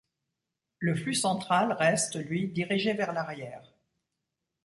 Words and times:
Le 0.79 0.95
flux 0.95 1.13
central 1.13 1.73
reste, 1.73 2.15
lui, 2.15 2.47
dirigé 2.47 2.93
vers 2.95 3.13
l'arrière. 3.13 3.71